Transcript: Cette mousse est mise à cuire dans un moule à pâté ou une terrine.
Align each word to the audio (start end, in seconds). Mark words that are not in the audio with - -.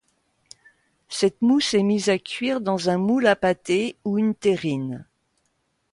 Cette 1.09 1.43
mousse 1.43 1.75
est 1.75 1.83
mise 1.83 2.09
à 2.09 2.17
cuire 2.17 2.59
dans 2.59 2.89
un 2.89 2.97
moule 2.97 3.27
à 3.27 3.35
pâté 3.35 3.97
ou 4.03 4.17
une 4.17 4.33
terrine. 4.33 5.05